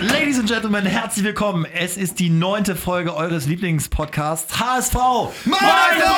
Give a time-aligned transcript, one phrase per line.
[0.00, 1.66] Ladies and Gentlemen, herzlich willkommen.
[1.66, 4.94] Es ist die neunte Folge eures Lieblingspodcasts HSV.
[5.44, 6.14] Meister!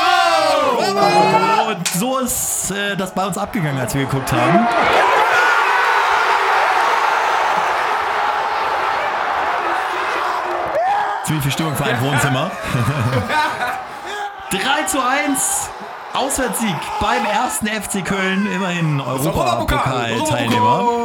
[1.69, 4.68] Und so ist äh, das bei uns abgegangen, als wir geguckt haben.
[11.24, 12.53] Ziemlich viel Stimmung für ein Wohnzimmer.
[14.51, 15.71] 3 zu 1.
[16.12, 21.02] Auswärtssieg beim ersten FC Köln, immerhin Europapokal-Teilnehmer.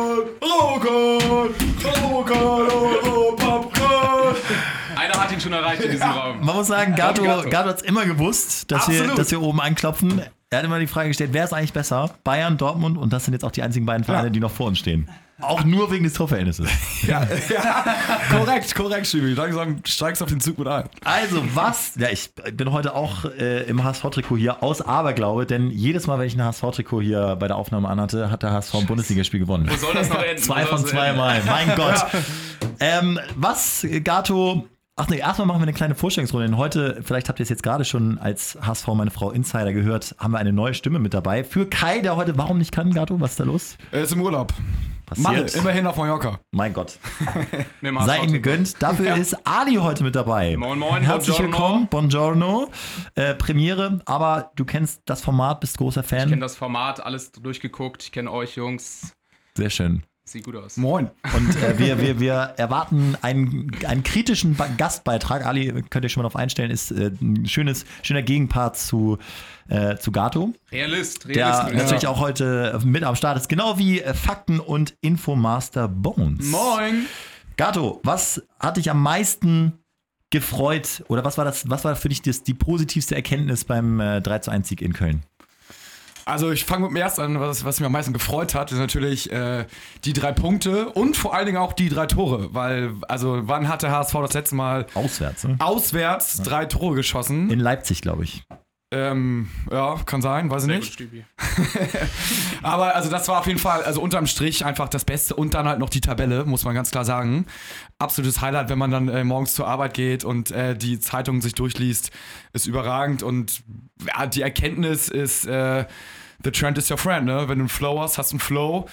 [4.96, 6.40] Einer hat ihn schon erreicht in diesem Raum.
[6.46, 7.50] Man muss sagen, Gato, Gato.
[7.50, 10.22] Gato hat es immer gewusst, dass wir, dass wir oben anklopfen.
[10.50, 12.10] Er hat immer die Frage gestellt, wer ist eigentlich besser?
[12.24, 14.30] Bayern, Dortmund und das sind jetzt auch die einzigen beiden Vereine, Ja.
[14.32, 15.10] die noch vor uns stehen.
[15.40, 16.68] Auch nur wegen des Torverhältnisses.
[17.06, 17.86] Ja, ja,
[18.32, 19.34] korrekt, korrekt, Stübi.
[19.34, 20.86] Langsam steigst du auf den Zug mit ein.
[21.04, 26.08] Also was, ja ich bin heute auch äh, im HSV-Trikot hier aus Aberglaube, denn jedes
[26.08, 29.40] Mal, wenn ich ein HSV-Trikot hier bei der Aufnahme anhatte, hat der HSV ein Bundesligaspiel
[29.40, 29.70] gewonnen.
[29.70, 30.42] Wo soll das noch enden?
[30.42, 31.14] Zwei von zwei?
[31.14, 32.04] Mal, mein Gott.
[32.80, 36.48] Ähm, was, Gato, ach nee, erstmal machen wir eine kleine Vorstellungsrunde.
[36.48, 40.16] Denn heute, vielleicht habt ihr es jetzt gerade schon als HSV meine Frau Insider gehört,
[40.18, 41.44] haben wir eine neue Stimme mit dabei.
[41.44, 43.78] Für Kai, der heute warum nicht kann, Gato, was ist da los?
[43.92, 44.52] Er ist im Urlaub.
[45.08, 45.24] Passiert.
[45.24, 46.42] Malle, immerhin auf Mallorca.
[46.52, 47.00] Mein Gott.
[48.06, 48.76] Sei ihm gegönnt.
[48.84, 50.58] Dafür ist Ali heute mit dabei.
[50.58, 51.54] Moin, moin, Herzlich buongiorno.
[51.70, 51.88] willkommen.
[51.88, 52.70] Buongiorno.
[53.16, 56.40] Äh, Premiere, aber du kennst das Format, bist großer Ich kenne Fan.
[56.42, 58.04] das Format, alles durchgeguckt.
[58.04, 59.14] Ich kenne euch, Jungs.
[59.56, 60.04] Sehr schön.
[60.28, 60.76] Sieht gut aus.
[60.76, 61.10] Moin.
[61.34, 65.46] Und äh, wir, wir, wir erwarten einen, einen kritischen Gastbeitrag.
[65.46, 69.20] Ali, könnt ihr schon mal darauf einstellen, ist äh, ein schönes, schöner Gegenpart zu,
[69.70, 71.76] äh, zu Gato, Realist, der Realist.
[71.76, 73.48] natürlich auch heute mit am Start ist.
[73.48, 76.46] Genau wie äh, Fakten und Infomaster Bones.
[76.48, 77.06] Moin.
[77.56, 79.80] Gato, was hat dich am meisten
[80.30, 84.22] gefreut oder was war das, was war für dich das, die positivste Erkenntnis beim äh,
[84.22, 85.24] 3 zu 1 Sieg in Köln?
[86.28, 88.80] Also ich fange mit dem ersten an, was, was mich am meisten gefreut hat, ist
[88.80, 89.66] natürlich äh,
[90.04, 92.54] die drei Punkte und vor allen Dingen auch die drei Tore.
[92.54, 95.56] Weil, also wann hat der HSV das letzte Mal Auswärts, ne?
[95.60, 97.50] auswärts drei Tore geschossen?
[97.50, 98.44] In Leipzig, glaube ich.
[98.90, 100.94] Ähm, ja, kann sein, weiß ich gut, nicht.
[100.94, 101.26] Stübi.
[102.62, 105.68] Aber also das war auf jeden Fall, also unterm Strich einfach das Beste und dann
[105.68, 107.46] halt noch die Tabelle, muss man ganz klar sagen.
[108.00, 111.54] Absolutes Highlight, wenn man dann äh, morgens zur Arbeit geht und äh, die Zeitung sich
[111.54, 112.12] durchliest,
[112.54, 113.62] ist überragend und
[114.06, 115.86] ja, die Erkenntnis ist, äh,
[116.44, 117.48] the trend is your friend, ne?
[117.48, 118.88] Wenn du einen Flow hast, hast du einen Flow,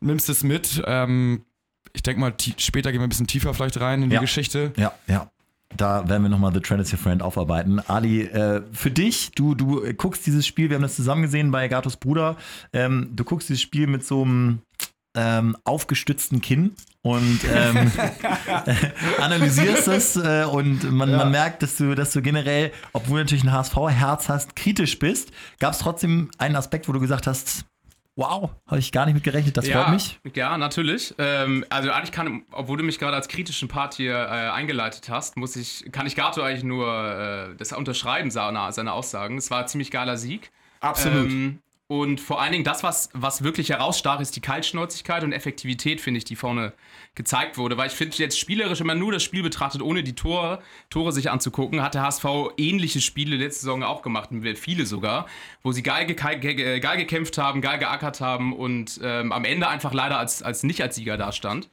[0.00, 0.82] nimmst es mit.
[0.86, 1.44] Ähm,
[1.92, 4.20] ich denke mal, später gehen wir ein bisschen tiefer vielleicht rein in die Ja.
[4.20, 4.72] Geschichte.
[4.76, 5.30] Ja, ja.
[5.76, 7.78] Da werden wir nochmal The Trend is Your Friend aufarbeiten.
[7.88, 11.68] Ali, äh, für dich, du, du guckst dieses Spiel, wir haben das zusammen gesehen bei
[11.68, 12.36] Gatos Bruder,
[12.72, 14.62] ähm, du guckst dieses Spiel mit so einem
[15.14, 17.90] ähm, aufgestützten Kinn und ähm,
[19.20, 23.44] analysierst es äh, und man, man merkt, dass du, dass du generell, obwohl du natürlich
[23.44, 25.32] ein HSV-Herz hast, kritisch bist.
[25.58, 27.64] Gab es trotzdem einen Aspekt, wo du gesagt hast,
[28.16, 30.20] wow, habe ich gar nicht mit gerechnet, das ja, freut mich.
[30.34, 31.14] Ja, natürlich.
[31.18, 35.36] Ähm, also eigentlich kann, obwohl du mich gerade als kritischen Part hier äh, eingeleitet hast,
[35.36, 39.38] muss ich, kann ich Gato eigentlich nur äh, das unterschreiben, seine, seine Aussagen.
[39.38, 40.50] Es war ein ziemlich geiler Sieg.
[40.80, 41.30] Absolut.
[41.30, 41.58] Ähm,
[41.90, 46.18] und vor allen Dingen das, was, was wirklich herausstach, ist die Kaltschnäuzigkeit und Effektivität, finde
[46.18, 46.72] ich, die vorne
[47.16, 47.76] gezeigt wurde.
[47.76, 51.10] Weil ich finde jetzt spielerisch, wenn man nur das Spiel betrachtet, ohne die Tore, Tore
[51.10, 52.24] sich anzugucken, hat der HSV
[52.58, 55.26] ähnliche Spiele letzte Saison auch gemacht, viele sogar,
[55.64, 59.92] wo sie geil, ge- geil gekämpft haben, geil geackert haben und ähm, am Ende einfach
[59.92, 61.70] leider als, als nicht als Sieger dastand.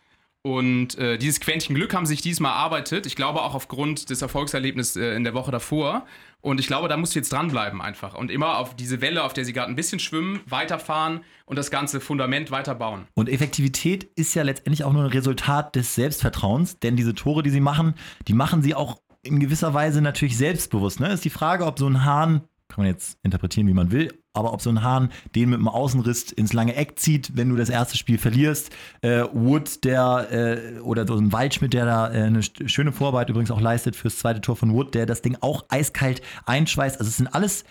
[0.47, 3.06] Und äh, dieses Quäntchen Glück haben sich diesmal erarbeitet.
[3.06, 6.06] Ich glaube auch aufgrund des Erfolgserlebnisses äh, in der Woche davor.
[6.40, 8.16] Und ich glaube, da musst du jetzt dranbleiben einfach.
[8.16, 11.69] Und immer auf diese Welle, auf der sie gerade ein bisschen schwimmen, weiterfahren und das
[11.69, 13.08] ganze Fundament weiterbauen.
[13.13, 17.50] Und Effektivität ist ja letztendlich auch nur ein Resultat des Selbstvertrauens, denn diese Tore, die
[17.50, 17.96] sie machen,
[18.29, 21.02] die machen sie auch in gewisser Weise natürlich selbstbewusst.
[21.02, 21.12] Ne?
[21.12, 24.53] Ist die Frage, ob so ein Hahn, kann man jetzt interpretieren, wie man will, aber
[24.53, 27.70] ob so ein Hahn den mit dem Außenriss ins lange Eck zieht, wenn du das
[27.70, 28.72] erste Spiel verlierst.
[29.02, 33.52] Äh, Wood, der, äh, oder so ein Waldschmidt, der da äh, eine schöne Vorarbeit übrigens
[33.52, 37.00] auch leistet fürs zweite Tor von Wood, der das Ding auch eiskalt einschweißt.
[37.00, 37.66] Also es sind alles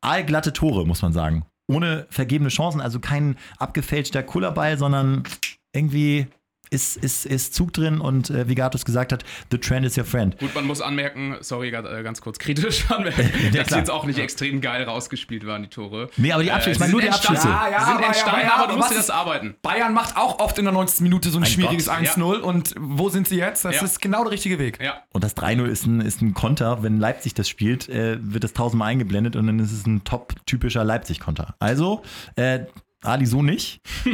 [0.00, 1.44] aalglatte Tore, muss man sagen.
[1.70, 5.24] Ohne vergebene Chancen, also kein abgefälschter Kullerball, sondern
[5.72, 6.26] irgendwie
[6.70, 10.04] ist, ist, ist Zug drin und äh, wie Gatus gesagt hat, the trend is your
[10.04, 10.38] friend.
[10.38, 14.04] Gut, man muss anmerken, sorry, ganz, äh, ganz kurz kritisch anmerken, dass die jetzt auch
[14.04, 16.10] nicht extrem geil rausgespielt waren, die Tore.
[16.16, 17.48] Nee, aber die Abschlüsse, ich sie meine nur sind die Abschlüsse.
[17.48, 19.56] entstanden, Ja, ja, sind aber- entstanden, aber- aber, aber du musst dir das ist- arbeiten.
[19.62, 21.00] Bayern macht auch oft in der 90.
[21.02, 21.96] Minute so ein Mein schwieriges Gott.
[21.96, 23.64] 1-0 und wo sind sie jetzt?
[23.64, 23.82] Das Ja.
[23.84, 24.82] ist genau der richtige Weg.
[24.82, 25.02] Ja.
[25.12, 26.82] Und das 3-0 ist ein, ist ein Konter.
[26.82, 30.84] Wenn Leipzig das spielt, äh, wird das tausendmal eingeblendet und dann ist es ein top-typischer
[30.84, 31.54] Leipzig-Konter.
[31.58, 32.02] Also,
[32.36, 32.60] äh,
[33.02, 33.80] Ali so nicht.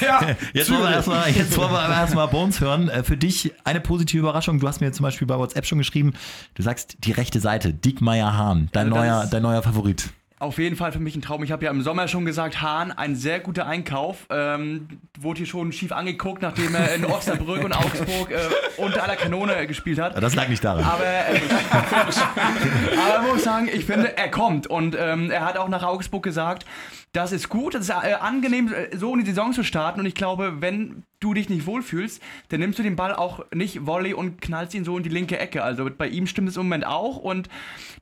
[0.00, 2.88] Ja, Jetzt wollen wir erstmal jetzt wollen wir aber erstmal Bones hören.
[2.88, 4.60] Äh, für dich eine positive Überraschung.
[4.60, 6.12] Du hast mir zum Beispiel bei WhatsApp schon geschrieben,
[6.54, 10.10] du sagst die rechte Seite, Diekmeyer Hahn, dein, Also neuer, dein neuer Favorit.
[10.38, 11.42] Auf jeden Fall für mich ein Traum.
[11.42, 14.26] Ich habe ja im Sommer schon gesagt, Hahn, ein sehr guter Einkauf.
[14.30, 14.88] Ähm,
[15.18, 18.38] wurde hier schon schief angeguckt, nachdem er in Osnabrück und Augsburg äh,
[18.76, 20.22] unter aller Kanone gespielt hat.
[20.22, 20.84] Das lag nicht daran.
[20.84, 21.40] Aber, äh,
[23.16, 24.66] aber muss sagen, ich finde, er kommt.
[24.66, 26.64] Und ähm, er hat auch nach Augsburg gesagt,
[27.12, 30.00] das ist gut, das ist äh, angenehm, äh, so in die Saison zu starten.
[30.00, 33.86] Und ich glaube, wenn du dich nicht wohlfühlst, dann nimmst du den Ball auch nicht
[33.86, 35.62] Volley und knallst ihn so in die linke Ecke.
[35.62, 37.16] Also bei ihm stimmt es im Moment auch.
[37.16, 37.48] Und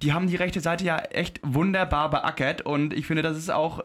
[0.02, 2.62] die haben die rechte Seite ja echt wunderbar beackert.
[2.62, 3.82] Und ich finde, das ist auch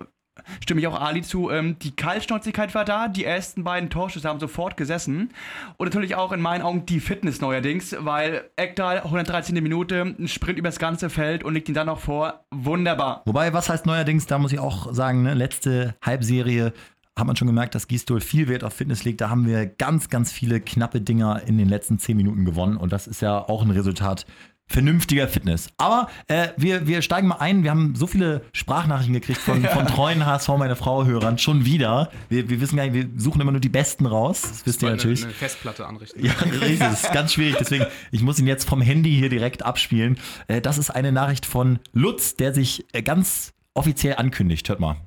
[0.64, 1.50] stimme ich auch Ali zu.
[1.50, 5.32] Ähm, die Kaltschnäuzigkeit war da, die ersten beiden Torschüsse haben sofort gesessen.
[5.78, 9.56] Und natürlich auch in meinen Augen die Fitness neuerdings, weil Ekdal 113.
[9.62, 12.46] Minute, ein Sprint übers ganze Feld und legt ihn dann noch vor.
[12.52, 13.22] Wunderbar.
[13.26, 16.74] Wobei, was heißt neuerdings, da muss ich auch sagen, ne, letzte Halbserie
[17.22, 19.22] hat man schon gemerkt, dass Gistol viel Wert auf Fitness legt.
[19.22, 22.76] Da haben wir ganz, ganz viele knappe Dinger in den letzten zehn Minuten gewonnen.
[22.76, 24.26] Und das ist ja auch ein Resultat
[24.72, 25.70] vernünftiger Fitness.
[25.78, 27.64] Aber äh, wir, wir steigen mal ein.
[27.64, 31.38] Wir haben so viele Sprachnachrichten gekriegt von, von treuen HSV, meine Frau-Hörern.
[31.38, 32.10] Schon wieder.
[32.30, 34.42] Wir, wir wissen gar nicht, wir suchen immer nur die Besten raus.
[34.42, 35.24] Das wisst ihr Eine, natürlich.
[35.24, 36.26] eine Festplatte anrichten.
[36.26, 36.80] Ja, richtig.
[36.80, 37.58] Das ist ganz schwierig.
[37.60, 40.18] Deswegen, ich muss ihn jetzt vom Handy hier direkt abspielen.
[40.48, 44.68] Äh, das ist eine Nachricht von Lutz, der sich äh, ganz offiziell ankündigt.
[44.70, 44.98] Hört mal.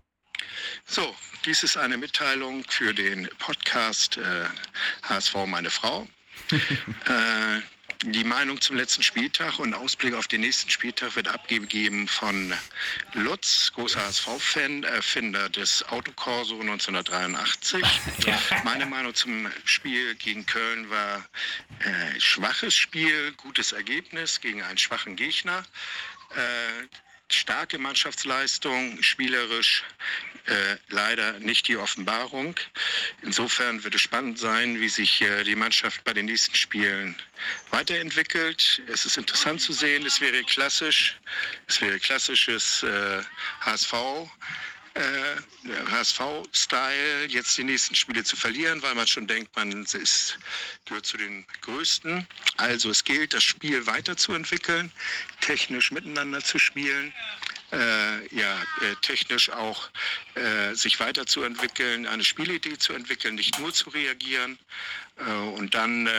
[0.87, 1.14] So,
[1.44, 4.44] dies ist eine Mitteilung für den Podcast äh,
[5.02, 6.06] HSV Meine Frau.
[6.50, 7.61] äh,
[8.06, 12.52] die Meinung zum letzten Spieltag und Ausblick auf den nächsten Spieltag wird abgegeben von
[13.14, 17.82] Lutz, großer HSV-Fan, Erfinder des Autokorso 1983.
[18.64, 21.25] Meine Meinung zum Spiel gegen Köln war
[21.79, 25.64] äh, schwaches Spiel, gutes Ergebnis gegen einen schwachen Gegner.
[26.35, 26.87] Äh,
[27.34, 29.84] starke Mannschaftsleistung, spielerisch
[30.46, 32.54] äh, leider nicht die Offenbarung.
[33.22, 37.16] Insofern wird es spannend sein, wie sich äh, die Mannschaft bei den nächsten Spielen
[37.70, 38.82] weiterentwickelt.
[38.88, 41.19] Es ist interessant zu sehen, es wäre klassisch,
[41.66, 43.22] es wäre klassisches äh,
[43.62, 43.94] HSV.
[44.94, 45.37] Äh,
[45.91, 50.38] HSV-Style, jetzt die nächsten Spiele zu verlieren, weil man schon denkt, man ist,
[50.85, 52.26] gehört zu den Größten.
[52.58, 54.93] Also es gilt, das Spiel weiterzuentwickeln,
[55.41, 57.12] technisch miteinander zu spielen,
[57.75, 59.88] äh, ja, äh, technisch auch
[60.35, 64.59] äh, sich weiterzuentwickeln, eine Spielidee zu entwickeln, nicht nur zu reagieren.
[65.17, 66.11] Äh, und dann äh,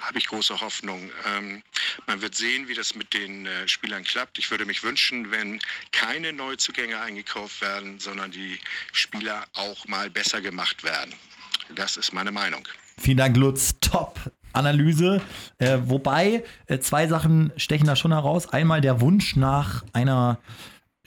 [0.00, 1.10] habe ich große Hoffnung.
[1.26, 1.62] Ähm,
[2.06, 4.38] man wird sehen, wie das mit den äh, Spielern klappt.
[4.38, 5.60] Ich würde mich wünschen, wenn
[5.92, 8.58] keine Neuzugänge eingekauft werden, sondern die
[8.92, 11.14] Spieler auch mal besser gemacht werden.
[11.74, 12.66] Das ist meine Meinung.
[12.98, 13.74] Vielen Dank, Lutz.
[13.80, 14.18] Top.
[14.52, 15.20] Analyse.
[15.58, 18.48] Äh, wobei äh, zwei Sachen stechen da schon heraus.
[18.48, 20.38] Einmal der Wunsch nach einer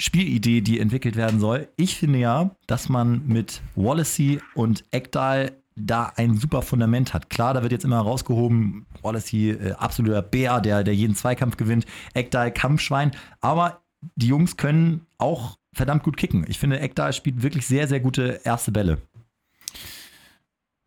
[0.02, 1.68] Spielidee, die entwickelt werden soll.
[1.76, 7.30] Ich finde ja, dass man mit Wallacey und Ekdal da ein super Fundament hat.
[7.30, 11.86] Klar, da wird jetzt immer rausgehoben, Wallacey, äh, absoluter Bär, der, der jeden Zweikampf gewinnt,
[12.16, 13.12] Ekdal, Kampfschwein,
[13.42, 13.82] aber
[14.16, 16.46] die Jungs können auch verdammt gut kicken.
[16.48, 18.98] Ich finde, Ekdal spielt wirklich sehr, sehr gute erste Bälle.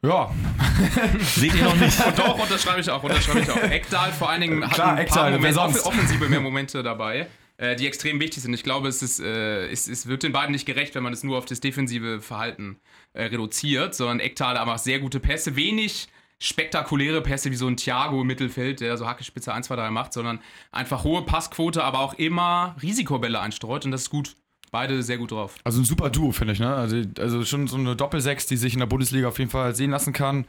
[0.02, 0.31] Ja,
[1.20, 2.05] Seht ihr noch nicht?
[2.05, 3.62] Und doch, unterschreibe ich auch, unterschreibe ich auch.
[3.62, 7.28] Ekdal vor allen Dingen hat Klar, ein Ekdal, paar wer Momente, offensive mehr Momente dabei,
[7.56, 8.55] äh, die extrem wichtig sind.
[8.55, 11.23] Ich glaube, es, ist, äh, es, es wird den beiden nicht gerecht, wenn man es
[11.23, 12.81] nur auf das defensive Verhalten
[13.12, 16.09] äh, reduziert, sondern Ekdal einfach sehr gute Pässe, wenig
[16.41, 20.12] spektakuläre Pässe wie so ein Thiago im Mittelfeld, der so Hackespitze 1, 2, 3 macht,
[20.12, 20.41] sondern
[20.73, 24.37] einfach hohe Passquote, aber auch immer Risikobälle einstreut und das ist gut.
[24.75, 25.55] Beide sehr gut drauf.
[25.62, 26.59] also ein super Duo, finde ich.
[26.59, 26.75] Ne?
[26.75, 29.93] Also, also schon so eine Doppelsechs, die sich in der Bundesliga auf jeden Fall sehen
[29.93, 30.47] lassen kann.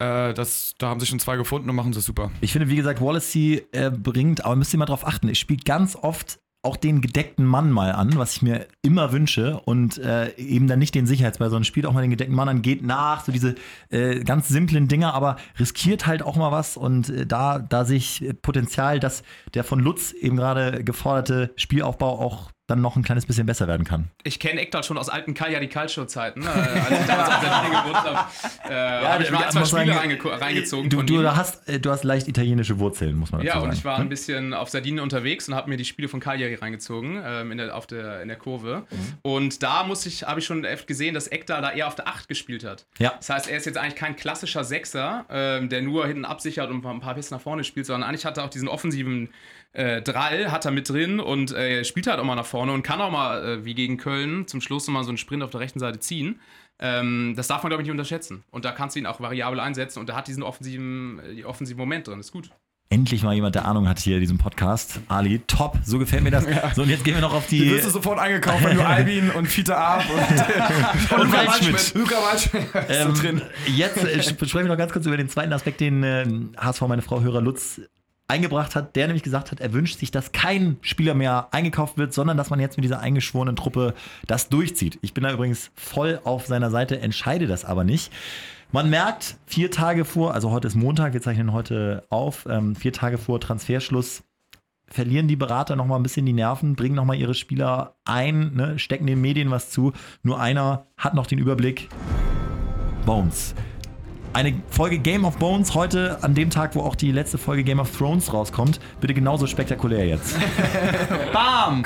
[0.00, 2.32] Äh, das, da haben sich schon zwei gefunden und machen das super.
[2.40, 5.64] Ich finde, wie gesagt, Wallacey äh, bringt, aber müsst ihr mal drauf achten, er spielt
[5.64, 10.34] ganz oft auch den gedeckten Mann mal an, was ich mir immer wünsche und äh,
[10.36, 13.24] eben dann nicht den Sicherheitsball, sondern spielt auch mal den gedeckten Mann an, geht nach,
[13.24, 13.54] so diese
[13.88, 17.98] äh, ganz simplen Dinger, aber riskiert halt auch mal was und äh, da, da sehe
[17.98, 19.22] ich Potenzial, dass
[19.54, 23.84] der von Lutz eben gerade geforderte Spielaufbau auch dann noch ein kleines bisschen besser werden
[23.84, 24.08] kann.
[24.22, 27.82] Ich kenne Ekdal schon aus alten Cagliari Calcio-Zeiten, äh, als ich damals auf der Linie
[27.82, 28.28] gewohnt habe.
[28.68, 31.90] Äh, habe ich mir ein, zwei Spiele sagen, reinge reingezogen Du, du, hast, äh, du
[31.90, 33.66] hast leicht italienische Wurzeln, muss man dazu Ja, sagen.
[33.66, 34.04] und ich war ne?
[34.04, 37.58] ein bisschen auf Sardinien unterwegs und habe mir die Spiele von Cagliari reingezogen ähm, in,
[37.58, 38.86] der, auf der, in der Kurve.
[38.90, 38.96] Mhm.
[39.22, 42.08] Und da muss ich, habe ich schon oft gesehen, dass Ekdal da eher auf der
[42.08, 42.86] 8 gespielt hat.
[42.98, 43.14] Ja.
[43.16, 46.84] Das heißt, er ist jetzt eigentlich kein klassischer Sechser, ähm, der nur hinten absichert und
[46.84, 49.30] ein paar Pässe nach vorne spielt, sondern eigentlich hat er auch diesen offensiven
[49.72, 52.82] äh, Drall, hat er mit drin und äh, spielt halt auch mal nach vorne und
[52.82, 55.60] kann auch mal, äh, wie gegen Köln, zum Schluss nochmal so einen Sprint auf der
[55.60, 56.40] rechten Seite ziehen.
[56.78, 58.42] Ähm, das darf man, glaube ich, nicht unterschätzen.
[58.50, 61.78] Und da kannst du ihn auch variabel einsetzen und er hat diesen offensiven, äh, offensiven
[61.78, 62.20] Moment drin.
[62.20, 62.50] Ist gut.
[62.92, 64.98] Endlich mal jemand, der Ahnung hat hier in diesem Podcast.
[65.06, 66.44] Ali, top, so gefällt mir das.
[66.74, 67.70] So, und jetzt gehen wir noch auf Du die.
[67.70, 71.94] wirst du sofort eingekauft, wenn du Albin und Fiete Ab und, Und Luca Waldschmidt.
[71.94, 73.42] Luca Waldschmidt ist Ähm, so drin.
[73.66, 76.26] Jetzt äh, sprechen wir noch ganz kurz über den zweiten Aspekt, den äh,
[76.56, 77.80] HSV, meine Frau Hörer Lutz
[78.30, 82.14] eingebracht hat, der nämlich gesagt hat, er wünscht sich, dass kein Spieler mehr eingekauft wird,
[82.14, 83.94] sondern dass man jetzt mit dieser eingeschworenen Truppe
[84.26, 84.98] das durchzieht.
[85.02, 88.12] Ich bin da übrigens voll auf seiner Seite, entscheide das aber nicht.
[88.72, 92.92] Man merkt, vier Tage vor, also heute ist Montag, wir zeichnen heute auf, ähm, vier
[92.92, 94.22] Tage vor Transferschluss
[94.90, 98.54] verlieren die Berater noch mal ein bisschen die Nerven, bringen noch mal ihre Spieler ein,
[98.54, 99.92] ne, stecken den Medien was zu.
[100.22, 101.88] Nur einer hat noch den Überblick.
[103.06, 103.54] Bones.
[104.32, 107.80] Eine Folge Game of Bones heute an dem Tag, wo auch die letzte Folge Game
[107.80, 108.78] of Thrones rauskommt.
[109.00, 110.36] Bitte genauso spektakulär jetzt.
[111.32, 111.82] Bam!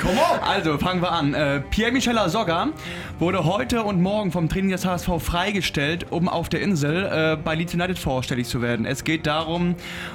[0.47, 1.33] Also, fangen wir an.
[1.33, 2.67] Äh, Pierre-Michel Asogga
[3.17, 7.55] wurde heute und morgen vom Training des HSV freigestellt, um auf der Insel äh, bei
[7.55, 8.85] Leeds United vorstellig zu werden.
[8.85, 9.73] Es geht darum,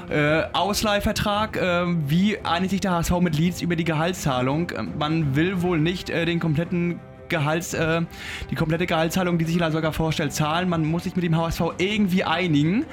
[0.08, 4.70] äh, Ausleihvertrag, äh, wie einigt sich der HSV mit Leeds über die Gehaltszahlung.
[4.70, 8.02] Äh, Man will wohl nicht äh, den kompletten Gehalts, äh,
[8.50, 10.68] die komplette Gehaltszahlung, die sich sogar vorstellt, zahlen.
[10.68, 12.84] Man muss sich mit dem HSV irgendwie einigen.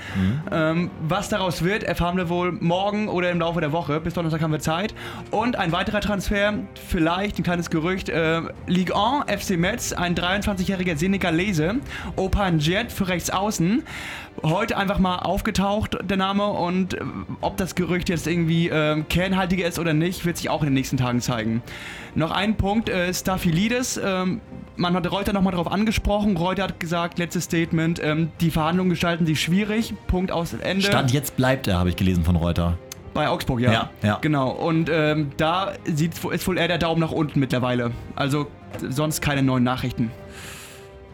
[0.51, 3.99] Ähm, was daraus wird, erfahren wir wohl morgen oder im Laufe der Woche.
[3.99, 4.93] Bis Donnerstag haben wir Zeit.
[5.31, 6.53] Und ein weiterer Transfer,
[6.87, 11.75] vielleicht ein kleines Gerücht, äh, Ligue 1, FC Metz, ein 23-jähriger Senegalese,
[12.15, 13.83] Opan Jet für rechts außen.
[14.43, 16.45] Heute einfach mal aufgetaucht, der Name.
[16.45, 17.01] Und äh,
[17.41, 20.73] ob das Gerücht jetzt irgendwie äh, kernhaltiger ist oder nicht, wird sich auch in den
[20.73, 21.63] nächsten Tagen zeigen.
[22.15, 23.99] Noch ein Punkt, äh, Staphylidis.
[24.03, 24.41] Ähm,
[24.75, 26.37] man hat Reuter nochmal darauf angesprochen.
[26.37, 29.93] Reuter hat gesagt, letztes Statement, ähm, die Verhandlungen gestalten sich schwierig.
[30.07, 30.83] Punkt aus Ende.
[30.85, 32.77] Stand jetzt bleibt er, habe ich gelesen von Reuter.
[33.13, 33.71] Bei Augsburg, ja.
[33.71, 34.17] Ja, ja.
[34.21, 34.51] Genau.
[34.51, 37.91] Und ähm, da sieht, ist wohl eher der Daumen nach unten mittlerweile.
[38.15, 38.47] Also
[38.87, 40.11] sonst keine neuen Nachrichten.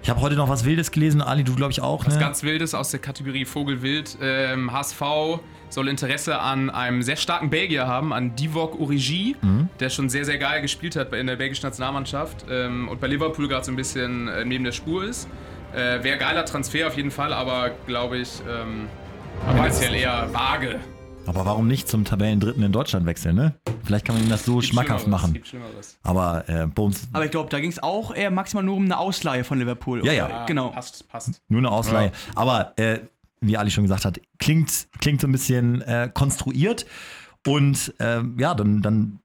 [0.04, 2.06] Ich habe heute noch was Wildes gelesen, Ali, du glaube ich auch.
[2.06, 2.20] Was Ne?
[2.20, 4.18] ganz Wildes aus der Kategorie Vogelwild.
[4.22, 5.02] Ähm, HSV
[5.70, 9.38] soll Interesse an einem sehr starken Belgier haben, an Divock Origi,
[9.80, 13.48] der schon sehr, sehr geil gespielt hat in der belgischen Nationalmannschaft ähm, und bei Liverpool
[13.48, 15.30] gerade so ein bisschen äh, neben der Spur ist.
[15.74, 18.90] Äh, Wäre geiler Transfer auf jeden Fall, aber glaube ich ähm,
[19.48, 20.82] tendenziell eher vage.
[21.26, 23.56] Aber warum nicht zum Tabellendritten in Deutschland wechseln, ne?
[23.84, 25.42] Vielleicht kann man ihm das so Gibt schmackhaft machen.
[26.04, 28.98] Aber äh, Bones, Aber ich glaube, da ging es auch eher maximal nur um eine
[28.98, 30.06] Ausleihe von Liverpool.
[30.06, 30.30] Ja, oder?
[30.30, 30.46] ja.
[30.46, 30.70] Genau.
[30.70, 31.42] Passt, passt.
[31.48, 32.12] nur eine Ausleihe.
[32.36, 33.00] Aber äh,
[33.42, 36.86] wie Ali schon gesagt hat, klingt, klingt so ein bisschen äh, konstruiert.
[37.46, 39.20] Und äh, ja, dann, dann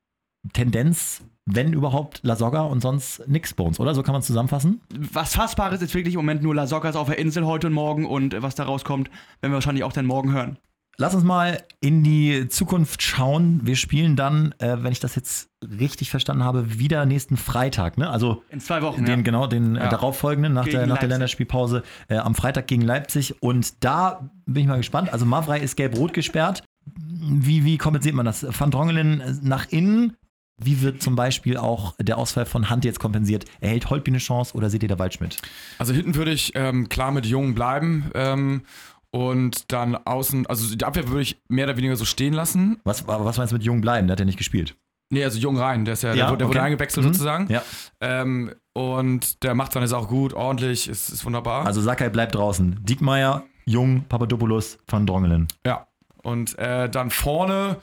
[0.53, 3.95] Tendenz, wenn überhaupt, La Soga und sonst nix Bones, oder?
[3.95, 4.81] So kann man es zusammenfassen?
[5.13, 8.07] Was Fassbares ist wirklich im Moment nur La Soccas auf der Insel heute und morgen
[8.07, 9.09] und äh, was da rauskommt,
[9.41, 10.59] werden wir wahrscheinlich auch dann morgen hören.
[11.01, 13.61] Lass uns mal in die Zukunft schauen.
[13.63, 17.99] Wir spielen dann, äh, wenn ich das jetzt richtig verstanden habe, wieder nächsten Freitag.
[17.99, 18.11] Ne?
[18.11, 19.05] Also In zwei Wochen.
[19.05, 19.23] den, ja.
[19.23, 19.89] genau, den äh, Ja.
[19.91, 21.09] darauffolgenden, nach, der, nach der.
[21.09, 23.41] Länderspielpause, äh, am Freitag gegen Leipzig.
[23.41, 25.13] Und da bin ich mal gespannt.
[25.13, 26.65] Also Mavrei ist gelb-rot gesperrt.
[26.85, 28.45] Wie, wie kompensiert man das?
[28.59, 30.17] Van Drongelen äh, nach innen.
[30.61, 33.45] Wie wird zum Beispiel auch der Ausfall von Hand jetzt kompensiert?
[33.61, 35.37] Erhält Holtby eine Chance oder seht ihr da Waldschmidt?
[35.79, 38.63] Also hinten würde ich ähm, klar mit Jungen bleiben ähm,
[39.11, 42.81] und dann außen, also die Abwehr würde ich mehr oder weniger so stehen lassen.
[42.85, 44.07] Was, was meinst du mit Jung bleiben?
[44.07, 44.77] Der hat ja nicht gespielt.
[45.11, 46.67] Nee, also Jung rein, der ist ja, Ja, der, wurde- der wurde okay.
[46.67, 47.13] eingewechselt Mhm.
[47.15, 47.51] sozusagen.
[47.51, 47.63] Ja.
[48.01, 51.65] Ähm, und der macht seine Sache gut, ordentlich, ist, ist wunderbar.
[51.67, 52.79] Also Sakai bleibt draußen.
[52.85, 55.49] Diekmeyer, Jung, Papadopoulos, Van Drongelen.
[55.67, 55.87] Ja.
[56.23, 57.77] Und äh, dann vorne,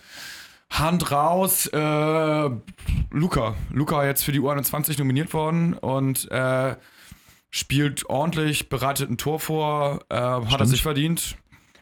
[0.69, 2.49] Hand raus, äh,
[3.11, 3.55] Luca.
[3.71, 6.75] Luca jetzt für die U21 nominiert worden und äh,
[7.55, 11.37] spielt ordentlich, bereitet ein Tor vor, äh, hat er sich verdient.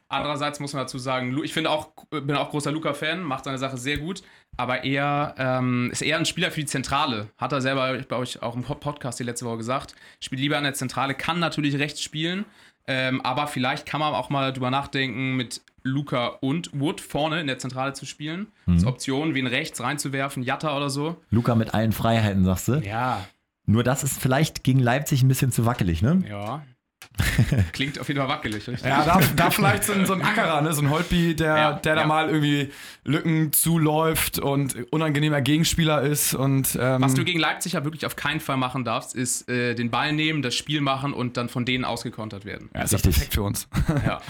[0.08, 3.78] Andererseits muss man dazu sagen, ich finde auch, bin auch großer Luca-Fan, macht seine Sache
[3.78, 4.22] sehr gut,
[4.56, 7.30] aber er ähm, ist eher ein Spieler für die Zentrale.
[7.40, 9.96] Hat er selber, glaube ich, auch im Pod- Podcast die letzte Woche gesagt.
[10.20, 12.46] Spielt lieber an der Zentrale, kann natürlich rechts spielen,
[12.86, 17.48] ähm, aber vielleicht kann man auch mal drüber nachdenken, mit Luca und Wood vorne in
[17.48, 18.52] der Zentrale zu spielen.
[18.68, 21.18] Als Option, wen rechts reinzuwerfen, Jatta oder so.
[21.32, 22.74] Luca mit allen Freiheiten, sagst du?
[22.76, 23.26] Ja,
[23.66, 26.24] Nur das ist vielleicht gegen Leipzig ein bisschen zu wackelig, ne?
[26.28, 26.64] ja.
[27.74, 28.90] Klingt auf jeden Fall wackelig, richtig?
[28.90, 30.74] Ja, da, da vielleicht so ein, so ein Ackerer, ne?
[30.74, 32.08] so ein Holtby, der, Ja, der da ja.
[32.08, 32.72] mal irgendwie
[33.06, 36.34] Lücken zuläuft und unangenehmer Gegenspieler ist.
[36.34, 39.76] Und, ähm, Was du gegen Leipzig ja wirklich auf keinen Fall machen darfst, ist äh,
[39.76, 42.70] den Ball nehmen, das Spiel machen und dann von denen ausgekontert werden.
[42.74, 43.14] ja, ist Richtig.
[43.14, 43.68] perfekt für uns.
[44.06, 44.22] Ja.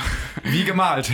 [0.44, 1.10] Wie gemalt.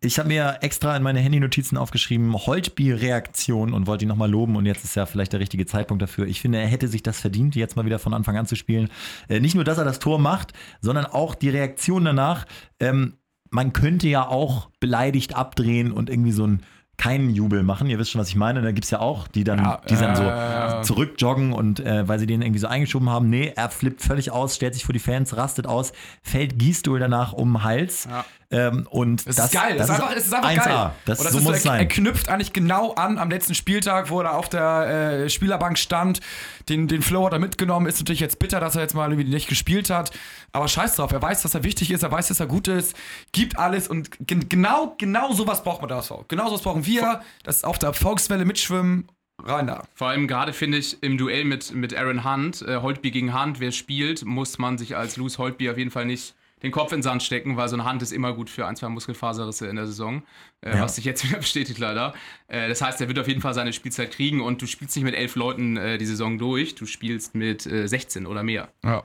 [0.00, 4.66] Ich habe mir extra in meine Handy-Notizen aufgeschrieben, Holtby-Reaktion und wollte ihn nochmal loben und
[4.66, 6.26] jetzt ist ja vielleicht der richtige Zeitpunkt dafür.
[6.26, 8.90] Ich finde, er hätte sich das verdient, jetzt mal wieder von Anfang an zu spielen.
[9.28, 12.46] Äh, nicht nur, dass er das Tor macht, sondern auch die Reaktion danach.
[12.80, 13.14] Ähm,
[13.50, 16.62] man könnte ja auch beleidigt abdrehen und irgendwie so ein
[16.96, 17.88] keinen Jubel machen.
[17.88, 18.62] Ihr wisst schon, was ich meine.
[18.62, 20.82] Da gibt es ja auch, die dann, Ja, die dann so äh.
[20.82, 23.28] zurückjoggen und äh, weil sie den irgendwie so eingeschoben haben.
[23.28, 25.92] Nee, er flippt völlig aus, stellt sich vor die Fans, rastet aus,
[26.22, 28.06] fällt Gießstuhl danach um den Hals.
[28.08, 28.24] Ja.
[28.54, 29.76] Ähm, und Das, das, ist geil.
[29.76, 30.64] Das, ist einfach, es ist einfach 1A.
[30.64, 30.90] geil.
[31.04, 31.80] Das, und das so ist muss er, es sein.
[31.80, 36.20] er knüpft eigentlich genau an am letzten Spieltag, wo er auf der äh, Spielerbank stand.
[36.68, 37.86] Den, den Flow hat er mitgenommen.
[37.86, 40.10] Ist natürlich jetzt bitter, dass er jetzt mal irgendwie nicht gespielt hat.
[40.52, 41.12] Aber scheiß drauf.
[41.12, 42.02] Er weiß, dass er wichtig ist.
[42.02, 42.96] Er weiß, dass er gut ist.
[43.32, 43.88] Gibt alles.
[43.88, 46.02] Und gen genau, genau sowas braucht man da.
[46.28, 47.20] Genau sowas brauchen wir.
[47.42, 49.08] Das auf der Erfolgswelle mitschwimmen.
[49.42, 49.82] Rein da.
[49.94, 53.60] Vor allem gerade finde ich im Duell mit, mit Aaron Hunt, äh, Holtby gegen Hunt,
[53.60, 56.34] wer spielt, muss man sich als Loose Holtby auf jeden Fall nicht
[56.64, 58.74] den Kopf in den Sand stecken, weil so ein Hand ist immer gut für ein,
[58.76, 60.22] zwei Muskelfaserrisse in der Saison,
[60.62, 60.82] äh, Ja.
[60.82, 62.14] was sich jetzt wieder bestätigt leider.
[62.48, 65.04] Äh, das heißt, er wird auf jeden Fall seine Spielzeit kriegen und du spielst nicht
[65.04, 68.68] mit elf Leuten äh, die Saison durch, du spielst mit äh, 16 oder mehr.
[68.84, 69.04] Ja.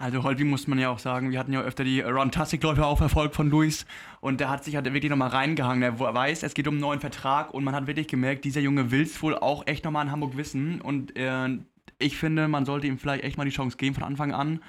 [0.00, 3.34] Also Holby muss man ja auch sagen, wir hatten ja öfter die Run-Tastic-Läufe auch verfolgt
[3.34, 3.84] von Luis
[4.20, 5.82] und der hat sich halt wirklich nochmal reingehangen.
[5.82, 8.92] Er weiß, es geht um einen neuen Vertrag und man hat wirklich gemerkt, dieser Junge
[8.92, 11.48] will es wohl auch echt nochmal in Hamburg wissen und äh,
[11.98, 14.60] ich finde, man sollte ihm vielleicht echt mal die Chance geben von Anfang an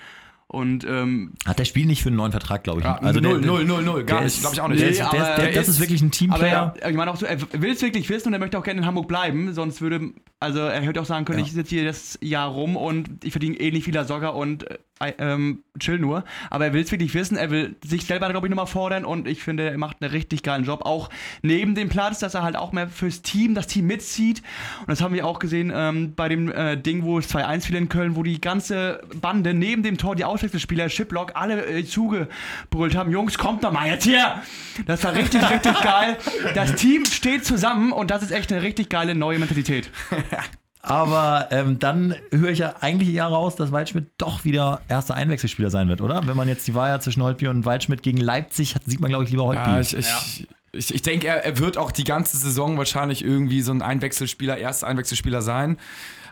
[0.51, 2.85] und ähm, Hat der Spiel nicht für einen neuen Vertrag, glaube ich.
[2.85, 4.03] Ja, also null, der, null, null, null.
[4.03, 4.39] Gar der nicht.
[4.39, 4.81] Glaube ich auch nicht.
[4.81, 6.73] Der Nee, der, ist- der, er das ist ist- wirklich ein Teamplayer.
[6.79, 8.81] er, ich meine auch so, er will es wirklich wissen und er möchte auch gerne
[8.81, 11.45] in Hamburg bleiben, sonst würde, also er hätte auch sagen können, Ja.
[11.45, 14.77] ich sitze hier das Jahr rum und ich verdiene ähnlich viel als Soccer und äh,
[15.17, 16.23] ähm, chill nur.
[16.49, 19.27] Aber er will es wirklich wissen, er will sich selber, glaube ich, nochmal fordern und
[19.27, 20.85] ich finde, er macht einen richtig geilen Job.
[20.85, 21.09] Auch
[21.41, 24.41] neben dem Platz, dass er halt auch mehr fürs Team, das Team mitzieht.
[24.81, 27.75] Und das haben wir auch gesehen ähm, bei dem äh, Ding, wo es 2-1 fiel
[27.77, 32.95] in Köln, wo die ganze Bande neben dem Tor, die Auswechselspieler, Shiplock, alle äh, zugebrüllt
[32.95, 34.41] haben, Jungs, kommt doch mal jetzt hier!
[34.85, 36.17] Das war richtig, richtig geil.
[36.55, 39.89] Das Team steht zusammen und das ist echt eine richtig geile neue Mentalität.
[40.81, 45.69] Aber ähm, dann höre ich ja eigentlich eher raus, dass Waldschmidt doch wieder erster Einwechselspieler
[45.69, 46.25] sein wird, oder?
[46.25, 49.09] Wenn man jetzt die Wahl hat zwischen Holtby und Waldschmidt gegen Leipzig hat, sieht man,
[49.09, 49.69] glaube ich, lieber Holtby.
[49.69, 53.61] Ja, ich, ich, ich, ich denke, er, er wird auch die ganze Saison wahrscheinlich irgendwie
[53.61, 55.77] so ein Einwechselspieler, erster Einwechselspieler sein.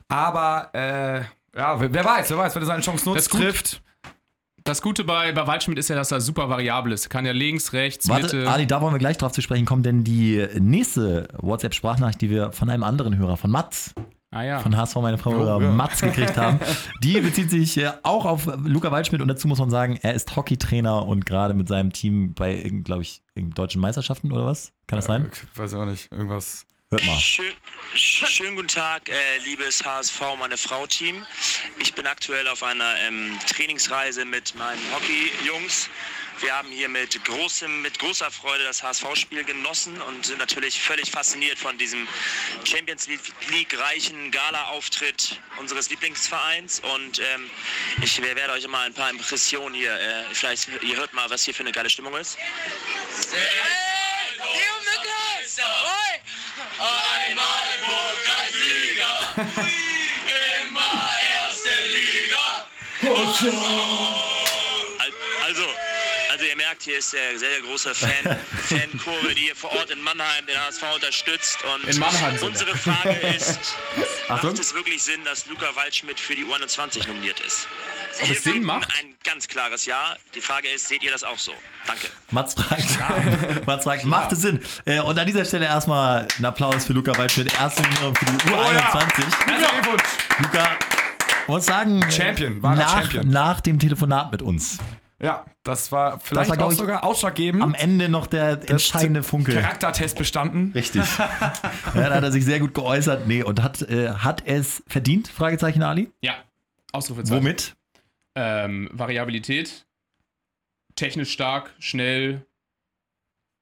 [0.08, 1.20] Aber äh,
[1.58, 3.82] ja, wer, wer weiß, wer weiß, wenn er seine Chance nutzt, trifft.
[4.64, 7.10] Das Gute bei, bei Waldschmidt ist ja, dass er super variabel ist.
[7.10, 8.50] Kann ja links, rechts, Warte, Mitte.
[8.50, 12.52] Ali, da wollen wir gleich drauf zu sprechen kommen, denn die nächste WhatsApp-Sprachnachricht, die wir
[12.52, 13.94] von einem anderen Hörer, von Mats,
[14.32, 14.60] ah ja.
[14.60, 15.72] von HSV, meine Frau, Oh, oder ja.
[15.72, 16.60] Mats gekriegt haben,
[17.04, 20.36] die bezieht sich äh, auch auf Luca Waldschmidt und dazu muss man sagen, er ist
[20.36, 24.72] Hockeytrainer und gerade mit seinem Team bei, glaube ich, deutschen Meisterschaften oder was?
[24.88, 25.30] Kann das sein?
[25.54, 26.66] Ich weiß auch nicht, irgendwas.
[26.90, 27.18] Hört mal.
[27.18, 27.52] Schön,
[27.96, 31.18] sch- schönen guten Tag, äh, liebes HSV, meine Frau-Team.
[31.80, 35.90] Ich bin aktuell auf einer ähm, Trainingsreise mit meinen Hockey-Jungs.
[36.40, 41.10] Wir haben hier mit, großem, mit großer Freude das HSV-Spiel genossen und sind natürlich völlig
[41.10, 42.08] fasziniert von diesem
[42.64, 43.08] Champions
[43.50, 46.82] League-reichen Gala-Auftritt unseres Lieblingsvereins.
[46.96, 47.50] Und ähm,
[48.04, 51.54] ich werde euch mal ein paar Impressionen hier, äh, vielleicht ihr hört mal, was hier
[51.56, 52.38] für eine geile Stimmung ist.
[56.80, 57.38] Al-
[63.04, 64.27] Also,
[66.38, 69.90] also ihr merkt, hier ist der sehr, sehr große Fan, Fankurve, die hier vor Ort
[69.90, 71.58] in Mannheim den HSV unterstützt.
[71.64, 73.60] Und In Mannheim unsere Frage ist,
[74.30, 74.52] Achtung.
[74.52, 77.68] macht es wirklich Sinn, dass Luca Waldschmidt für die U21 nominiert ist?
[78.22, 78.88] Ob es Sinn macht?
[79.00, 80.16] Ein ganz klares Ja.
[80.36, 81.54] Die Frage ist, seht ihr das auch so?
[81.88, 82.08] Danke.
[82.30, 84.60] Mats fragt, Mats fragt macht es Sinn?
[84.86, 88.32] Äh, und an dieser Stelle erstmal ein Applaus für Luca Waldschmidt, erste Nominierung für die
[88.32, 89.24] U21.
[90.40, 90.70] Luca,
[91.48, 93.30] muss sagen, Champion, wahrer nach, Champion.
[93.30, 94.78] nach dem Telefonat mit uns.
[95.22, 97.64] Ja, das war vielleicht war, glaub auch ich, sogar ausschlaggebend.
[97.64, 99.54] Am Ende noch der entscheidende Funke.
[99.54, 100.72] Charaktertest bestanden.
[100.76, 101.04] Richtig.
[101.18, 103.26] ja, da hat er sich sehr gut geäußert.
[103.28, 105.28] Nee, und hat, äh, hat es verdient?
[105.28, 106.12] Fragezeichen Ali.
[106.22, 106.36] Ja.
[106.92, 107.42] Ausrufezeichen.
[107.44, 107.76] Womit?
[108.36, 109.88] Ähm, Variabilität.
[110.96, 112.46] Technisch stark, schnell.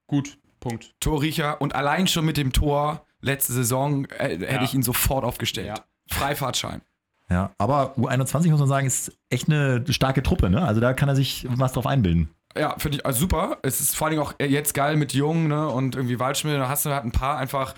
[0.06, 0.38] Gut.
[0.60, 0.94] Punkt.
[1.00, 4.62] Torriecher und allein schon mit dem Tor letzte Saison äh, hätte Ja.
[4.62, 5.68] ich ihn sofort aufgestellt.
[5.68, 5.74] Ja.
[6.10, 6.82] Freifahrtschein.
[7.30, 10.62] Ja, aber U21 muss man sagen, ist echt eine starke Truppe, ne?
[10.62, 12.30] Also da kann er sich was drauf einbilden.
[12.56, 13.58] Ja, finde ich also super.
[13.62, 16.56] Es ist vor allem auch jetzt geil mit Jung ne, und irgendwie Waldschmidt.
[16.56, 17.74] Da hast du halt ein paar einfach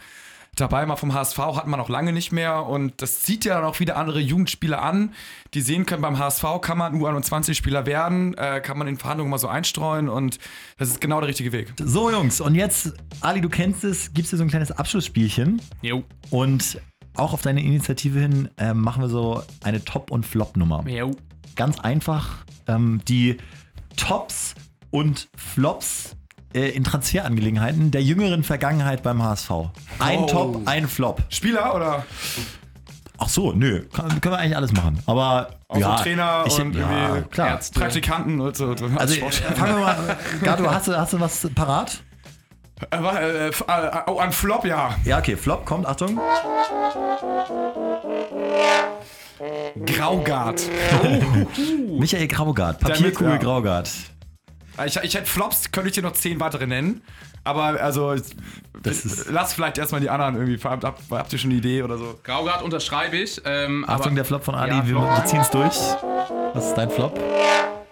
[0.60, 2.66] dabei, mal vom HSV, hatten wir noch lange nicht mehr.
[2.66, 5.14] Und das zieht ja dann auch wieder andere Jugendspieler an,
[5.54, 9.38] die sehen können, beim HSV kann man U21-Spieler werden, äh, kann man in Verhandlungen mal
[9.38, 10.38] so einstreuen und
[10.76, 11.72] das ist genau der richtige Weg.
[11.78, 15.62] So, Jungs, und jetzt, Ali, du kennst es, gibst dir so ein kleines Abschlussspielchen.
[15.82, 16.04] Jo.
[16.30, 16.80] Und
[17.18, 20.84] auch auf deine Initiative hin äh, machen wir so eine Top- und Flop-Nummer.
[21.56, 23.36] Ganz einfach ähm, die
[23.96, 24.54] Tops
[24.90, 26.16] und Flops
[26.54, 29.50] äh, in Transferangelegenheiten der jüngeren Vergangenheit beim HSV.
[29.98, 30.26] Ein Oh.
[30.26, 31.22] Top, ein Flop.
[31.28, 32.06] Spieler oder?
[33.20, 35.00] Ach so, nö, kann, können wir eigentlich alles machen.
[35.06, 37.48] Aber Auch ja, so Trainer ich, und ja, klar.
[37.48, 37.80] Ärzte.
[37.80, 38.76] Praktikanten und so.
[38.94, 42.02] Also äh, fangen wir mal, Gato, hast du, hast du was parat?
[42.90, 44.94] Äh, äh, f- äh, oh, ein Flop, ja.
[45.04, 46.20] Ja, okay, Flop kommt, Achtung.
[49.84, 50.62] Graugard.
[51.98, 53.36] Michael Graugart, Papierkugel ja.
[53.38, 53.90] Graugart.
[54.86, 57.02] Ich, ich hätte Flops, könnte ich dir noch zehn weitere nennen.
[57.44, 58.14] Aber also,
[59.30, 60.60] lass vielleicht erstmal die anderen irgendwie.
[60.62, 62.18] Habt, habt, habt ihr schon eine Idee oder so?
[62.22, 63.40] Graugard unterschreibe ich.
[63.44, 65.76] Ähm, Achtung, aber der Flop von Ali, Ja, wir, wir ziehen es durch.
[66.54, 67.18] Was ist dein Flop?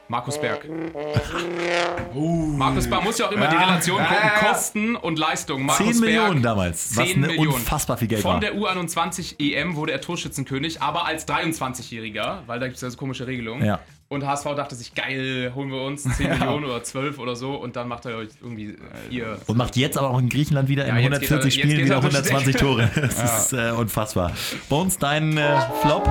[0.08, 0.64] Markus Berg.
[2.14, 3.64] Markus Berg muss ja auch immer die Ja.
[3.64, 4.22] Relation Ja, gucken.
[4.24, 4.52] ja, ja.
[4.52, 5.66] Kosten und Leistung.
[5.66, 7.48] Markus 10 Millionen Berg, damals, was 10 eine Millionen.
[7.54, 8.40] unfassbar viel Geld Von war.
[8.40, 12.96] der U21 EM wurde er Torschützenkönig, aber als 23-Jähriger, weil da gibt es ja so
[12.96, 13.64] komische Regelungen.
[13.64, 13.80] Ja.
[14.08, 17.74] Und HSV dachte sich, geil, holen wir uns 10 Millionen oder 12 oder so und
[17.74, 18.76] dann macht er irgendwie äh,
[19.10, 19.38] hier.
[19.48, 21.96] Und macht jetzt aber auch in Griechenland wieder in Ja, er- 140 jetzt Spielen wieder
[21.96, 22.64] er durch die 120 Decke.
[22.64, 22.90] Tore.
[23.16, 24.30] Das ist äh, unfassbar.
[24.68, 26.06] Bones, dein äh, Flop?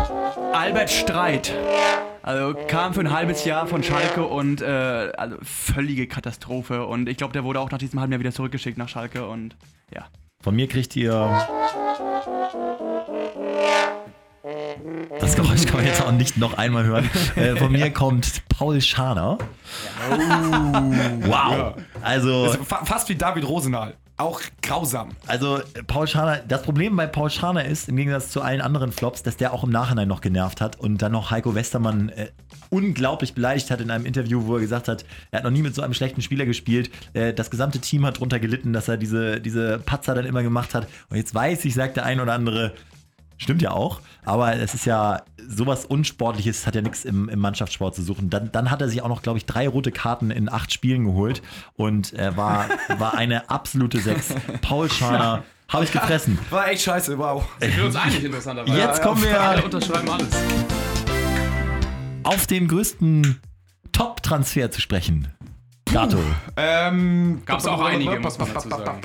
[0.54, 1.54] Albert Streit.
[2.26, 6.88] Also kam für ein halbes Jahr von Schalke und äh, also völlige Katastrophe.
[6.88, 9.56] Und ich glaube, der wurde auch nach diesem halben Jahr wieder zurückgeschickt nach Schalke und
[9.94, 10.06] ja.
[10.42, 11.12] Von mir kriegt ihr.
[15.20, 17.08] Das Geräusch kann man jetzt auch nicht noch einmal hören.
[17.36, 19.38] Äh, von mir kommt Paul Scharner.
[21.28, 21.76] Wow.
[22.02, 23.94] Also, Ist fa fast wie David Rosendahl.
[24.18, 25.10] Auch grausam.
[25.28, 29.24] also Paul Scharner, das Problem bei Paul Scharner ist, im Gegensatz zu allen anderen Flops,
[29.24, 32.30] dass der auch im Nachhinein noch genervt hat und dann noch Heiko Westermann äh,
[32.70, 35.76] unglaublich beleidigt hat in einem Interview, wo er gesagt hat, er hat noch nie mit
[35.76, 36.90] so einem schlechten Spieler gespielt.
[37.14, 40.74] Äh, das gesamte Team hat drunter gelitten, dass er diese, diese Patzer dann immer gemacht
[40.76, 40.88] hat.
[41.10, 42.74] Und jetzt weiß ich, sagt der ein oder andere,
[43.38, 47.94] Stimmt ja auch, aber es ist ja sowas Unsportliches, hat ja nichts im, im Mannschaftssport
[47.96, 48.30] zu suchen.
[48.30, 51.06] Dann, dann hat er sich auch noch, glaube ich, drei rote Karten in acht Spielen
[51.06, 51.42] geholt
[51.76, 52.68] und er war,
[52.98, 54.34] war eine absolute Sechs.
[54.62, 56.40] Paul Scharner, habe ich gefressen.
[56.50, 57.44] War echt scheiße, wow.
[57.60, 58.78] Für uns eigentlich interessanterweise.
[58.78, 60.30] Jetzt kommen wir Alle unterschreiben alles.
[62.24, 63.42] auf den größten
[63.92, 65.35] Top-Transfer zu sprechen.
[65.96, 66.20] Gato.
[66.58, 69.02] Ähm, Gab's auch einige, muss man dazu sagen.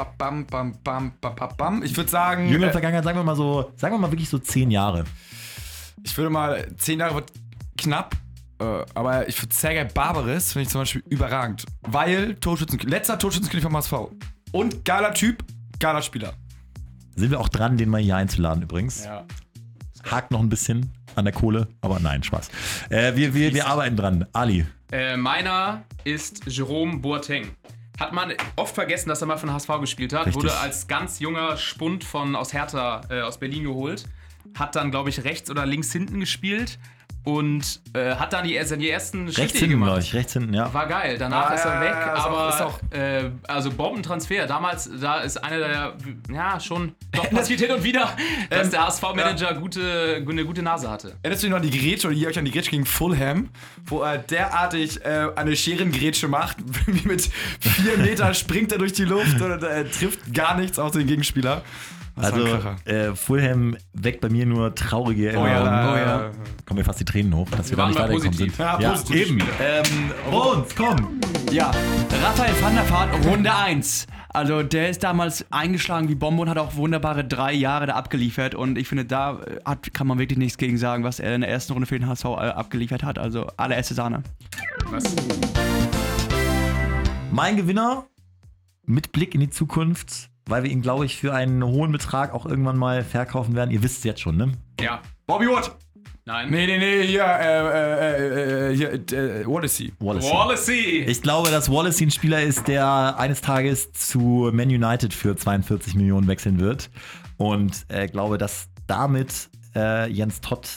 [1.84, 4.38] Ich würde sagen, Jüngere äh, Vergangenheit, sagen wir mal so, sagen wir mal wirklich so
[4.38, 5.04] zehn Jahre.
[6.02, 7.32] ich würde mal, zehn Jahre wird
[7.78, 8.16] knapp,
[8.60, 11.64] äh, aber ich würde Sergei Barbaris finde ich zum Beispiel überragend.
[11.82, 13.92] Weil Torschützenkönig, letzter Torschützenkönig vom HSV.
[14.50, 15.44] Und geiler Typ,
[15.78, 16.32] geiler Spieler.
[17.14, 19.04] Sind wir auch dran, den mal hier einzuladen übrigens.
[19.04, 19.24] Ja.
[20.10, 22.50] Hakt noch ein bisschen an der Kohle, aber nein, Spaß.
[22.88, 24.26] Äh, wir, wir, wir arbeiten dran.
[24.32, 24.66] Ali.
[24.92, 27.50] Äh, meiner ist Jerome Boateng.
[27.98, 30.26] Hat man oft vergessen, dass er mal von HSV gespielt hat.
[30.26, 30.42] Richtig.
[30.42, 34.04] Wurde als ganz junger Spund von aus Hertha äh, aus Berlin geholt.
[34.58, 36.78] Hat dann, glaube ich, rechts oder links hinten gespielt.
[37.22, 40.02] Und äh, hat dann die, die ersten Rechts Schritte hinten, glaube gemacht.
[40.06, 40.14] ich.
[40.14, 40.72] Rechts hinten, ja.
[40.72, 41.16] War geil.
[41.18, 44.46] Danach Ah, ist er ja, weg, ja, aber ist auch- äh, also Bombentransfer.
[44.46, 45.92] Damals, da ist einer der,
[46.32, 48.16] ja, schon doch passiert hin und wieder,
[48.48, 51.16] dass Ähm, der HSV-Manager gute, eine gute Nase hatte.
[51.22, 53.50] Erinnerst du dich noch an die Grätsche oder hier euch an die Grätsche gegen Fulham,
[53.84, 56.56] wo er derartig äh, eine Scherengrätsche macht,
[56.86, 57.28] wie mit
[57.60, 61.62] vier Meter springt er durch die Luft und er trifft gar nichts außer den Gegenspieler.
[62.22, 62.46] Also,
[62.84, 65.92] äh, Fulham weckt bei mir nur traurige Oh ja, Erinnerungen.
[65.92, 66.30] oh ja.
[66.66, 68.56] Kommen mir fast die Tränen hoch, dass wir, da waren nicht mal weitergekommen positiv.
[68.56, 68.80] sind.
[68.80, 69.38] Ja, positiv eben.
[69.60, 71.20] Ähm, Bones, komm.
[71.52, 71.70] Ja,
[72.22, 74.06] Raphael van der Vaart, Runde 1.
[74.32, 78.54] Also der ist damals eingeschlagen wie Bombe und hat auch wunderbare drei Jahre da abgeliefert.
[78.54, 81.40] Und ich finde, da äh, hat, kann man wirklich nichts gegen sagen, was er in
[81.40, 83.18] der ersten Runde für den HSV äh, abgeliefert hat.
[83.18, 84.22] Also allererste Sahne.
[84.90, 85.02] Was?
[87.32, 88.04] Mein Gewinner
[88.86, 92.44] mit Blick in die Zukunft, weil wir ihn, glaube ich, für einen hohen Betrag auch
[92.44, 93.70] irgendwann mal verkaufen werden.
[93.70, 94.52] Ihr wisst es jetzt schon, ne?
[94.80, 95.00] Ja.
[95.26, 95.70] Bobby Wood!
[96.26, 96.50] Nein.
[96.50, 99.92] Nee, nee, nee, hier, äh, äh, äh, hier, äh, Wallacey.
[99.98, 100.30] Wallacey.
[100.30, 101.04] Wallacey.
[101.08, 105.94] Ich glaube, dass Wallacey ein Spieler ist, der eines Tages zu Man United für 42
[105.94, 106.90] Millionen wechseln wird.
[107.36, 110.68] Und äh, glaube, dass damit äh, Jens Todd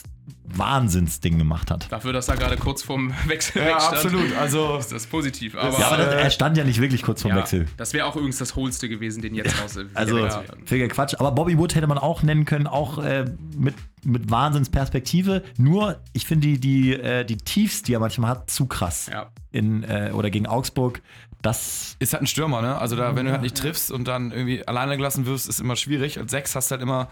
[0.44, 1.90] Wahnsinnsding gemacht hat.
[1.90, 3.94] Dafür, dass er gerade kurz vorm Wechsel Ja, wegstand.
[3.96, 4.36] absolut.
[4.36, 5.56] Also, Ist das positiv.
[5.56, 7.66] Aber, Ja, aber das, er stand ja nicht wirklich kurz vorm ja, Wechsel.
[7.76, 9.78] das wäre auch übrigens das Hohlste gewesen, den jetzt raus.
[9.94, 10.44] Also, ja.
[10.64, 11.14] völliger Quatsch.
[11.18, 13.24] Aber Bobby Wood hätte man auch nennen können, auch äh,
[13.56, 15.42] mit, mit Wahnsinnsperspektive.
[15.56, 19.08] Nur, ich finde die, die, äh, die Tiefs, die er manchmal hat, zu krass.
[19.12, 19.30] Ja.
[19.50, 21.02] In, äh, oder gegen Augsburg.
[21.42, 22.78] Das ist halt ein Stürmer, ne?
[22.78, 25.76] Also da, wenn du halt nicht triffst und dann irgendwie alleine gelassen wirst, ist immer
[25.76, 26.18] schwierig.
[26.18, 27.08] Als Sechs hast du halt immer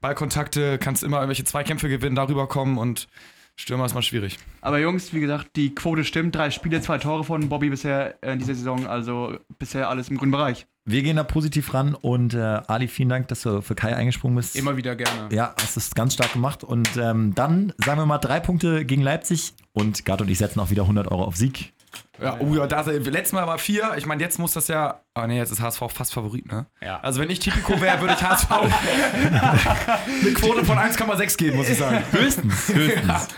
[0.00, 3.08] Ballkontakte, kannst immer irgendwelche Zweikämpfe gewinnen, darüber kommen und
[3.56, 4.38] Stürmer ist mal schwierig.
[4.62, 6.34] Aber Jungs, wie gesagt, die Quote stimmt.
[6.34, 8.86] Drei Spiele, zwei Tore von Bobby bisher äh, in dieser Saison.
[8.86, 10.66] Also bisher alles im grünen Bereich.
[10.86, 11.94] wir gehen da positiv ran.
[11.94, 14.56] Und äh, Ali, vielen Dank, dass du für Kai eingesprungen bist.
[14.56, 15.28] Immer wieder gerne.
[15.34, 16.64] Ja, hast es ganz stark gemacht.
[16.64, 19.52] Und ähm, dann sagen wir mal drei Punkte gegen Leipzig.
[19.72, 21.74] Und Gart und ich setzen auch wieder 100 Euro auf Sieg.
[22.20, 23.94] Ja, oh ja, da, letztes Mal war vier.
[23.96, 25.00] Ich meine, jetzt muss das ja.
[25.14, 26.66] Oh nee, jetzt ist HSV fast Favorit, ne?
[26.82, 27.00] Ja.
[27.00, 31.78] Also, wenn ich Tipico wäre, würde ich HSV eine Quote von 1,6 geben, muss ich
[31.78, 32.04] sagen.
[32.12, 33.28] Höchstens, höchstens.